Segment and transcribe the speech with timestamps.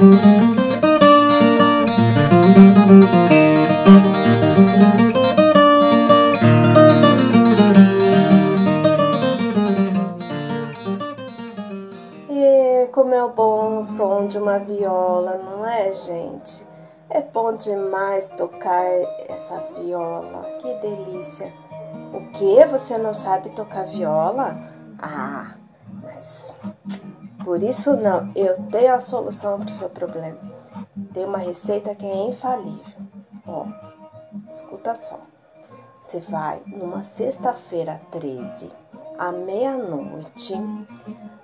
[0.00, 0.06] E
[12.92, 16.66] como é o bom som de uma viola, não é, gente?
[17.10, 18.82] É bom demais tocar
[19.28, 20.46] essa viola.
[20.62, 21.52] Que delícia.
[22.14, 22.64] O que?
[22.64, 24.58] Você não sabe tocar viola?
[24.98, 25.56] Ah,
[26.02, 26.58] mas
[27.44, 28.30] por isso não.
[28.34, 30.38] Eu tenho a solução para o seu problema.
[31.12, 33.00] Tem uma receita que é infalível.
[33.46, 33.66] Ó,
[34.50, 35.20] escuta só.
[36.00, 38.72] Você vai numa sexta-feira 13,
[39.18, 40.54] à meia-noite,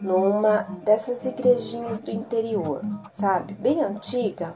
[0.00, 2.80] numa dessas igrejinhas do interior,
[3.12, 3.52] sabe?
[3.54, 4.54] Bem antiga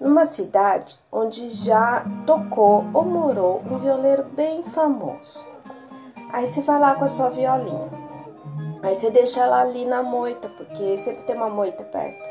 [0.00, 5.46] numa cidade onde já tocou ou morou um violeiro bem famoso.
[6.32, 8.07] Aí você vai lá com a sua violinha.
[8.82, 12.28] Aí você deixa ela ali na moita, porque sempre tem uma moita perto.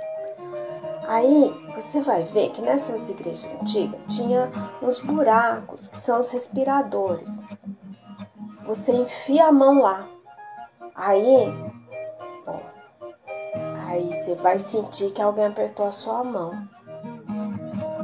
[1.08, 7.40] Aí você vai ver que nessas igrejas antigas tinha uns buracos que são os respiradores.
[8.66, 10.08] Você enfia a mão lá.
[10.94, 11.54] Aí,
[12.46, 12.62] bom,
[13.88, 16.68] aí você vai sentir que alguém apertou a sua mão.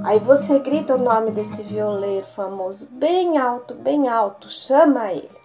[0.06, 5.43] Aí você grita o nome desse violeiro famoso bem alto, bem alto, chama ele.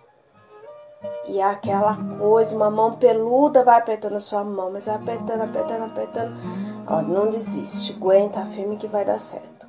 [1.26, 5.84] E aquela coisa, uma mão peluda vai apertando a sua mão, mas vai apertando, apertando,
[5.84, 6.36] apertando.
[6.86, 9.68] Ó, não desiste, aguenta firme que vai dar certo.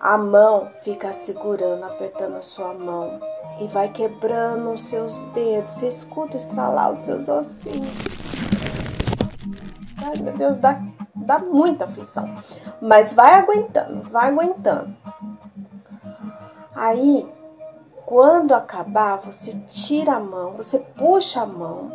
[0.00, 3.20] A mão fica segurando, apertando a sua mão
[3.60, 5.72] e vai quebrando os seus dedos.
[5.72, 7.88] Você escuta estralar os seus ossinhos.
[10.04, 10.80] Ai, meu Deus, dá
[11.28, 12.26] dá muita aflição.
[12.80, 14.96] Mas vai aguentando, vai aguentando.
[16.74, 17.30] Aí,
[18.08, 21.92] quando acabar, você tira a mão, você puxa a mão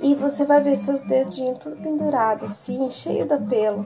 [0.00, 3.84] e você vai ver seus dedinhos tudo pendurado, assim, cheio de pelo.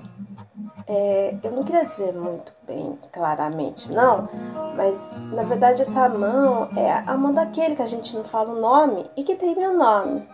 [0.87, 4.29] É, eu não queria dizer muito bem claramente, não,
[4.77, 8.61] mas na verdade essa mão é a mão daquele que a gente não fala o
[8.61, 10.29] nome e que tem meu nome.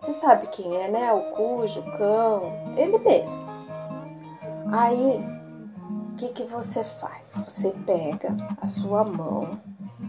[0.00, 1.12] Você sabe quem é, né?
[1.12, 2.42] O cujo, o cão,
[2.76, 3.46] ele mesmo.
[4.72, 5.41] Aí,
[6.22, 7.36] que, que você faz?
[7.44, 9.58] Você pega a sua mão,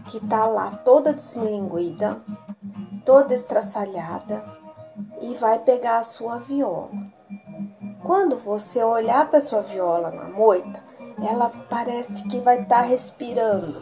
[0.06, 2.22] que tá lá toda desmilinguida,
[3.04, 4.44] toda estraçalhada,
[5.20, 6.90] e vai pegar a sua viola.
[8.04, 10.80] Quando você olhar para sua viola na moita,
[11.18, 13.74] ela parece que vai estar tá respirando.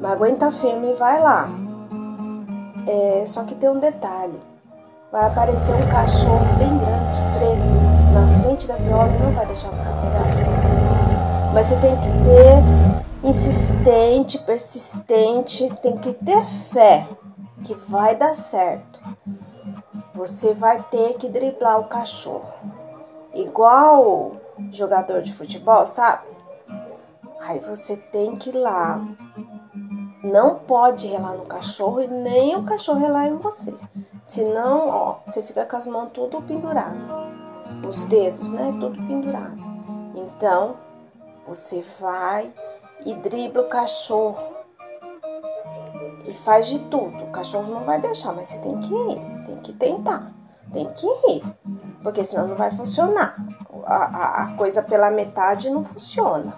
[0.00, 1.46] Mas aguenta firme e vai lá.
[2.86, 4.49] É, só que tem um detalhe.
[5.10, 9.70] Vai aparecer um cachorro bem grande, preto, na frente da viola e não vai deixar
[9.70, 11.52] você pegar.
[11.52, 17.08] Mas você tem que ser insistente, persistente, tem que ter fé
[17.64, 19.00] que vai dar certo.
[20.14, 22.46] Você vai ter que driblar o cachorro.
[23.34, 24.36] Igual
[24.70, 26.22] jogador de futebol, sabe?
[27.40, 29.04] Aí você tem que ir lá
[30.22, 33.74] não pode relar no cachorro e nem o cachorro relar em você.
[34.30, 36.96] Senão, ó, você fica com as mãos tudo pendurado.
[37.84, 38.72] Os dedos, né?
[38.78, 39.58] Tudo pendurado.
[40.14, 40.76] Então,
[41.48, 42.54] você vai
[43.04, 44.40] e dribla o cachorro.
[46.24, 47.24] E faz de tudo.
[47.24, 49.44] O cachorro não vai deixar, mas você tem que ir.
[49.46, 50.28] Tem que tentar.
[50.72, 51.42] Tem que ir.
[52.00, 53.34] Porque senão não vai funcionar.
[53.84, 56.56] A, a, a coisa pela metade não funciona.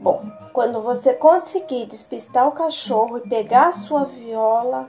[0.00, 0.24] Bom,
[0.54, 4.88] quando você conseguir despistar o cachorro e pegar a sua viola,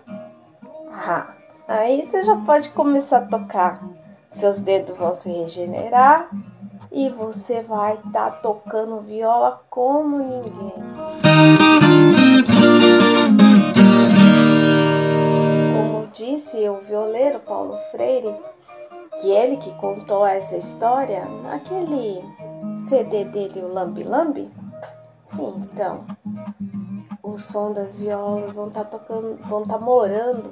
[1.68, 3.84] aí você já pode começar a tocar.
[4.32, 6.30] Seus dedos vão se regenerar
[6.92, 10.74] e você vai estar tá tocando viola como ninguém.
[15.74, 18.36] Como disse o violeiro Paulo Freire,
[19.20, 22.24] que ele que contou essa história naquele
[22.78, 24.52] CD dele, o Lambi Lambi,
[25.80, 26.06] então,
[27.24, 30.52] o som das violas vão estar tá tocando, vão estar tá morando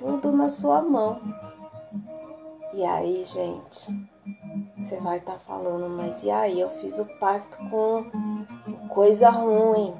[0.00, 1.20] tudo na sua mão.
[2.72, 4.08] E aí, gente,
[4.78, 6.58] você vai estar tá falando, mas e aí?
[6.58, 8.10] Eu fiz o pacto com
[8.88, 9.94] coisa ruim.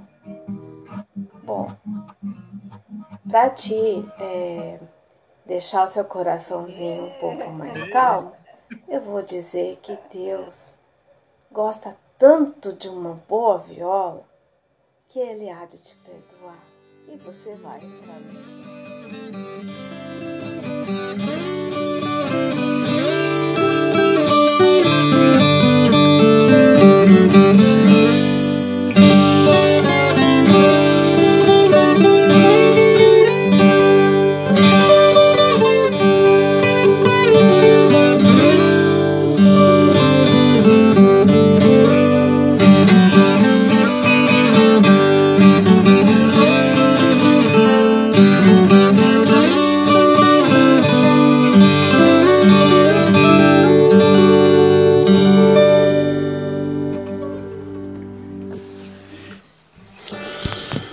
[1.44, 1.70] Bom,
[3.30, 3.74] para te
[4.18, 4.80] é,
[5.44, 8.32] deixar o seu coraçãozinho um pouco mais calmo,
[8.88, 10.76] eu vou dizer que Deus
[11.52, 14.24] gosta tanto de uma boa viola
[15.08, 16.69] que ele há de te perdoar
[17.10, 18.60] e você vai entrar no céu.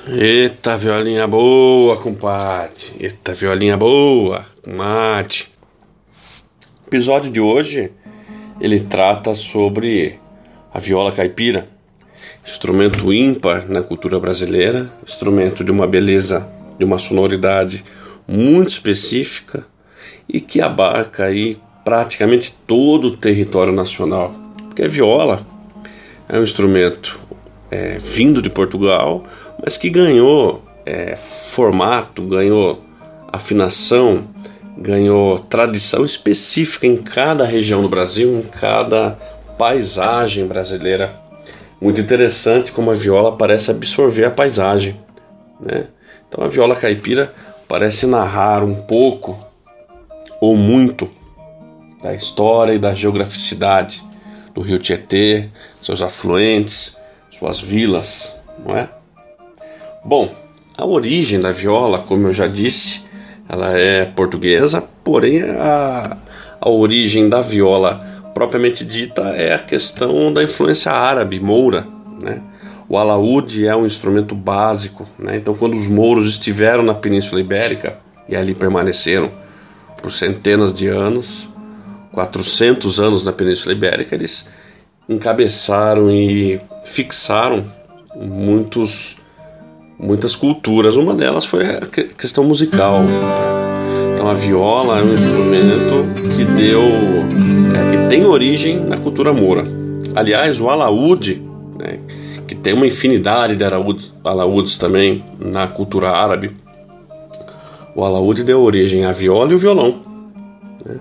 [0.09, 2.93] Eita, violinha boa, compadre.
[2.97, 5.51] Eita, violinha boa, mate.
[6.85, 7.91] O episódio de hoje
[8.61, 10.17] ele trata sobre
[10.73, 11.67] a viola caipira,
[12.45, 16.49] instrumento ímpar na cultura brasileira, instrumento de uma beleza,
[16.79, 17.83] de uma sonoridade
[18.25, 19.67] muito específica
[20.29, 24.33] e que abarca aí praticamente todo o território nacional.
[24.67, 25.45] Porque a viola
[26.29, 27.19] é um instrumento
[27.69, 29.25] é, vindo de Portugal,
[29.63, 32.83] mas que ganhou é, formato, ganhou
[33.31, 34.23] afinação,
[34.77, 39.17] ganhou tradição específica em cada região do Brasil, em cada
[39.57, 41.19] paisagem brasileira.
[41.81, 44.95] Muito interessante como a viola parece absorver a paisagem.
[45.59, 45.87] Né?
[46.27, 47.33] Então a viola caipira
[47.67, 49.37] parece narrar um pouco
[50.39, 51.09] ou muito
[52.01, 54.03] da história e da geograficidade
[54.53, 55.49] do rio Tietê,
[55.81, 56.97] seus afluentes,
[57.29, 58.89] suas vilas, não é?
[60.07, 60.33] Bom,
[60.77, 63.01] a origem da viola, como eu já disse,
[63.49, 66.15] ela é portuguesa, porém a,
[66.61, 67.99] a origem da viola
[68.33, 71.85] propriamente dita é a questão da influência árabe, moura,
[72.21, 72.41] né?
[72.87, 75.35] O alaúde é um instrumento básico, né?
[75.35, 77.97] então quando os mouros estiveram na Península Ibérica
[78.29, 79.29] e ali permaneceram
[80.01, 81.49] por centenas de anos,
[82.13, 84.47] 400 anos na Península Ibérica, eles
[85.09, 87.65] encabeçaram e fixaram
[88.15, 89.16] muitos,
[89.99, 90.95] muitas culturas.
[90.95, 91.81] Uma delas foi a
[92.17, 93.01] questão musical.
[94.13, 99.63] Então a viola é um instrumento que deu, é, que tem origem na cultura moura.
[100.15, 101.41] Aliás, o alaúde,
[101.79, 101.99] né,
[102.47, 103.63] que tem uma infinidade de
[104.23, 106.55] alaúdes também na cultura árabe,
[107.95, 110.01] o alaúde deu origem à viola e o violão.
[110.85, 110.99] Né?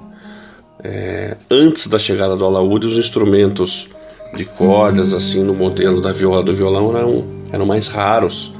[0.85, 3.89] É, antes da chegada do alaúde, os instrumentos
[4.35, 8.56] de cordas, assim, no modelo da viola do violão eram, eram mais raros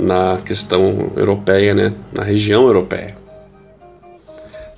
[0.00, 1.92] na questão europeia, né?
[2.12, 3.14] na região europeia.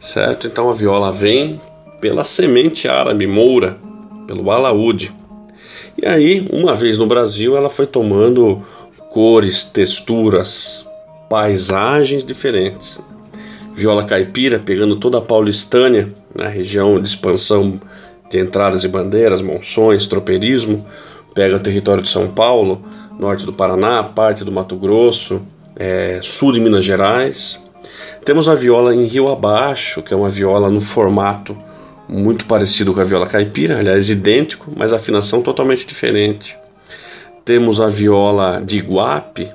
[0.01, 0.47] Certo?
[0.47, 1.61] Então a viola vem
[2.01, 3.79] pela semente árabe moura,
[4.27, 5.13] pelo alaúde.
[5.97, 8.63] E aí, uma vez no Brasil, ela foi tomando
[9.11, 10.89] cores, texturas,
[11.29, 13.01] paisagens diferentes.
[13.75, 17.81] Viola caipira pegando toda a Paulistânia, na região de expansão
[18.31, 20.85] de entradas e bandeiras, monções, tropeirismo,
[21.35, 22.83] pega o território de São Paulo,
[23.19, 25.43] norte do Paraná, parte do Mato Grosso,
[25.76, 27.62] é, sul de Minas Gerais.
[28.25, 31.56] Temos a viola em Rio Abaixo, que é uma viola no formato
[32.09, 36.56] muito parecido com a viola caipira, aliás, idêntico, mas afinação totalmente diferente.
[37.44, 39.50] Temos a viola de Iguape,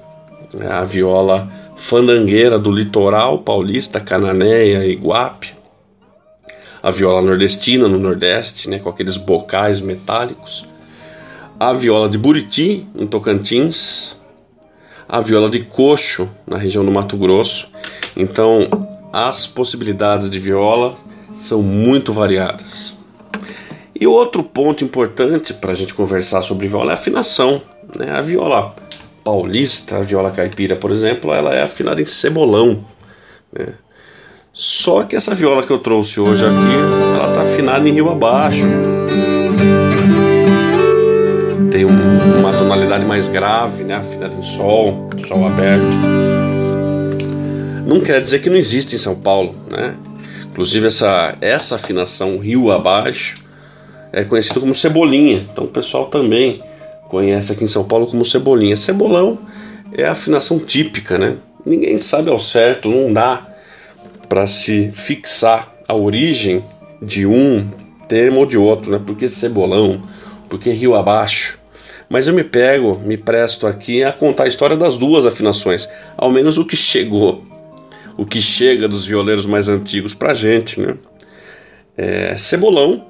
[0.69, 5.57] a viola fandangueira do litoral paulista, Cananéia, Iguape
[6.81, 10.65] a viola nordestina no Nordeste, né, com aqueles bocais metálicos,
[11.59, 14.15] a viola de Buriti, em Tocantins,
[15.09, 17.69] a viola de coxo, na região do Mato Grosso.
[18.15, 18.67] Então,
[19.11, 20.95] as possibilidades de viola
[21.37, 22.95] são muito variadas.
[23.99, 27.61] E outro ponto importante para a gente conversar sobre viola é a afinação.
[27.95, 28.11] Né?
[28.11, 28.75] A viola
[29.23, 32.85] paulista, a viola caipira, por exemplo, ela é afinada em cebolão.
[33.51, 33.73] Né?
[34.53, 38.65] Só que essa viola que eu trouxe hoje aqui, ela tá afinada em rio abaixo.
[41.77, 43.97] Tem um, uma tonalidade mais grave, né?
[43.97, 45.85] Afinada em sol, sol aberto.
[47.85, 49.95] Não quer dizer que não existe em São Paulo, né?
[50.47, 53.43] Inclusive essa, essa afinação rio abaixo
[54.11, 55.45] é conhecida como cebolinha.
[55.51, 56.63] Então o pessoal também
[57.09, 58.75] conhece aqui em São Paulo como cebolinha.
[58.75, 59.37] Cebolão
[59.95, 61.37] é a afinação típica, né?
[61.63, 63.45] Ninguém sabe ao certo, não dá
[64.27, 66.63] para se fixar a origem
[66.99, 67.69] de um
[68.07, 68.99] termo ou de outro, né?
[69.05, 70.01] Porque cebolão,
[70.49, 71.66] porque rio abaixo.
[72.09, 76.31] Mas eu me pego, me presto aqui a contar a história das duas afinações, ao
[76.31, 77.43] menos o que chegou,
[78.15, 80.97] o que chega dos violeiros mais antigos para gente, né?
[81.97, 83.05] É, cebolão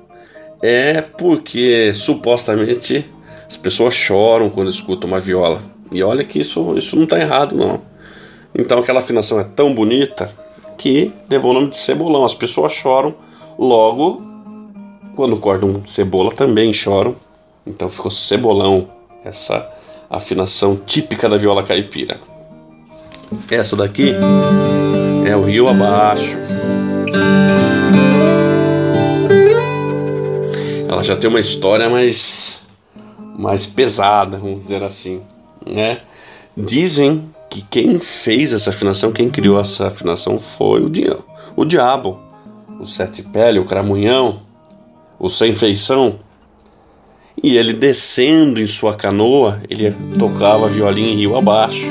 [0.62, 3.06] é porque supostamente
[3.48, 5.62] as pessoas choram quando escutam uma viola.
[5.92, 7.82] E olha que isso, isso não está errado, não.
[8.54, 10.30] Então aquela afinação é tão bonita
[10.78, 12.26] que levou o nome de cebolão.
[12.26, 13.16] As pessoas choram,
[13.58, 14.22] logo,
[15.16, 17.16] quando cortam cebola também choram.
[17.68, 18.90] Então ficou cebolão,
[19.24, 19.70] essa
[20.10, 22.20] afinação típica da viola caipira.
[23.52, 24.14] Essa daqui
[25.26, 26.38] é o rio abaixo.
[30.90, 32.62] Ela já tem uma história mais
[33.38, 35.22] mais pesada, vamos dizer assim,
[35.64, 36.00] né?
[36.56, 40.92] Dizem que quem fez essa afinação, quem criou essa afinação foi o,
[41.56, 42.20] o diabo,
[42.80, 44.40] o sete pele, o cramunhão,
[45.20, 46.20] o sem feição.
[47.44, 51.86] E ele descendo em sua canoa, ele tocava violino rio abaixo.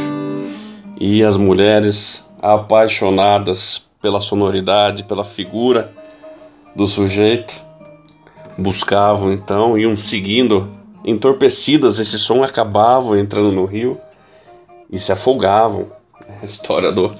[0.98, 5.90] e as mulheres apaixonadas pela sonoridade, pela figura
[6.74, 7.54] do sujeito,
[8.56, 10.68] buscavam então, iam seguindo,
[11.04, 13.98] entorpecidas esse som, acabavam entrando no rio
[14.90, 15.86] e se afogavam.
[16.40, 17.12] A história do,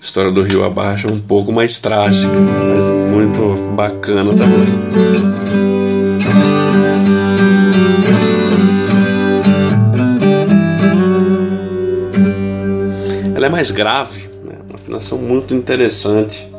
[0.00, 5.69] história do rio abaixo é um pouco mais trágica, mas muito bacana também.
[13.60, 14.54] Mais grave, né?
[14.66, 16.50] uma afinação muito interessante.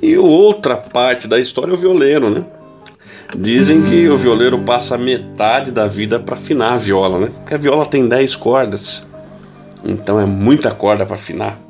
[0.00, 2.42] E outra parte da história é o violeiro, né?
[3.36, 7.30] Dizem que o violeiro passa metade da vida para afinar a viola, né?
[7.40, 9.06] Porque a viola tem 10 cordas,
[9.84, 11.60] então é muita corda para afinar.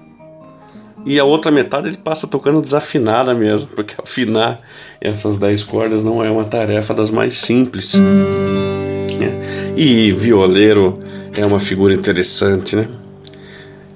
[1.05, 4.61] E a outra metade ele passa tocando desafinada mesmo, porque afinar
[5.01, 7.95] essas 10 cordas não é uma tarefa das mais simples.
[7.95, 9.75] Né?
[9.77, 11.01] E violeiro
[11.37, 12.87] é uma figura interessante, né?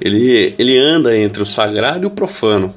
[0.01, 2.75] Ele, ele anda entre o sagrado e o profano.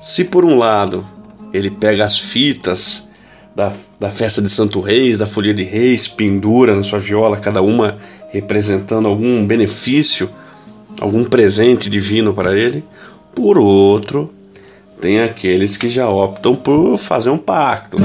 [0.00, 1.06] Se por um lado
[1.52, 3.08] ele pega as fitas
[3.54, 7.62] da, da festa de Santo Reis, da Folia de Reis, pendura na sua viola, cada
[7.62, 7.98] uma
[8.30, 10.28] representando algum benefício,
[11.00, 12.84] algum presente divino para ele,
[13.34, 14.32] por outro,
[15.00, 17.96] tem aqueles que já optam por fazer um pacto.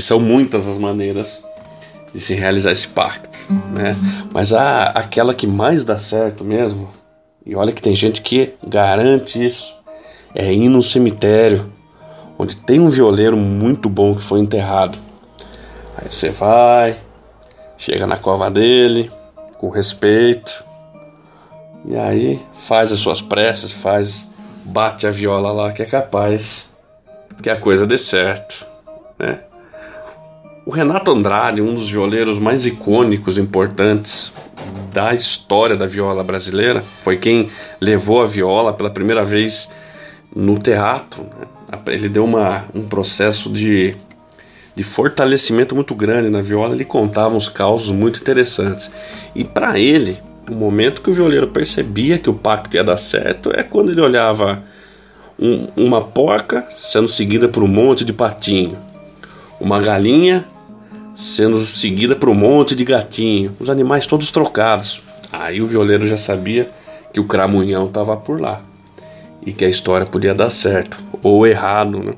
[0.00, 1.44] São muitas as maneiras
[2.12, 3.38] de se realizar esse pacto,
[3.72, 3.96] né?
[4.32, 6.90] Mas a, aquela que mais dá certo mesmo,
[7.44, 9.74] e olha que tem gente que garante isso,
[10.34, 11.72] é ir no cemitério,
[12.38, 14.98] onde tem um violeiro muito bom que foi enterrado.
[15.96, 16.96] Aí você vai,
[17.76, 19.10] chega na cova dele,
[19.58, 20.64] com respeito,
[21.84, 24.30] e aí faz as suas preces, faz,
[24.64, 26.70] bate a viola lá que é capaz
[27.42, 28.66] que a coisa dê certo,
[29.18, 29.40] né?
[30.66, 34.30] O Renato Andrade, um dos violeiros mais icônicos, importantes
[34.92, 37.48] da história da viola brasileira, foi quem
[37.80, 39.70] levou a viola pela primeira vez
[40.34, 41.22] no teatro.
[41.22, 41.78] Né?
[41.86, 43.96] Ele deu uma, um processo de,
[44.76, 46.74] de fortalecimento muito grande na viola.
[46.74, 48.90] Ele contava uns causos muito interessantes.
[49.34, 53.50] E para ele, o momento que o violeiro percebia que o pacto ia dar certo
[53.54, 54.62] é quando ele olhava
[55.38, 58.89] um, uma porca sendo seguida por um monte de patinho
[59.60, 60.44] uma galinha
[61.14, 65.02] sendo seguida por um monte de gatinho, os animais todos trocados.
[65.30, 66.70] Aí o violeiro já sabia
[67.12, 68.62] que o cramunhão estava por lá
[69.44, 72.14] e que a história podia dar certo ou errado, né?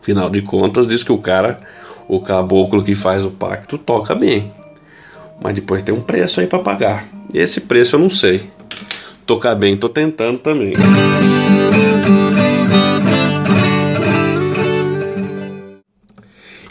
[0.00, 1.60] Afinal de contas, diz que o cara,
[2.08, 4.52] o caboclo que faz o pacto, toca bem,
[5.42, 7.06] mas depois tem um preço aí para pagar.
[7.32, 8.50] Esse preço eu não sei.
[9.26, 10.74] Tocar bem, tô tentando também.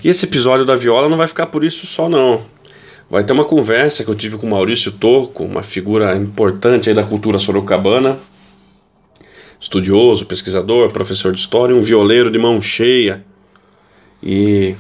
[0.04, 2.42] E esse episódio da viola não vai ficar por isso só não.
[3.10, 7.04] Vai ter uma conversa que eu tive com Maurício Toco, uma figura importante aí da
[7.04, 8.18] cultura sorocabana,
[9.60, 13.24] estudioso, pesquisador, professor de história, um violeiro de mão cheia.
[14.22, 14.76] E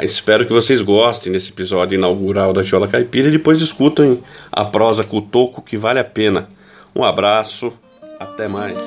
[0.00, 5.02] espero que vocês gostem desse episódio inaugural da Viola Caipira e depois escutem a prosa
[5.02, 6.48] com o Toco, que vale a pena.
[6.94, 7.72] Um abraço,
[8.20, 8.78] até mais.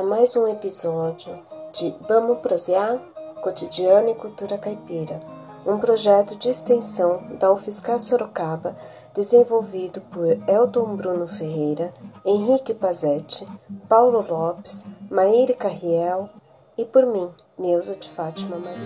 [0.00, 1.38] a mais um episódio
[1.74, 2.98] de Vamos Prosear?
[3.42, 5.20] Cotidiano e Cultura Caipira,
[5.66, 8.74] um projeto de extensão da UFSCar Sorocaba,
[9.14, 11.92] desenvolvido por Elton Bruno Ferreira,
[12.24, 13.46] Henrique Pazetti,
[13.90, 16.30] Paulo Lopes, Maíra Carriel
[16.78, 18.80] e por mim, Neuza de Fátima Maria.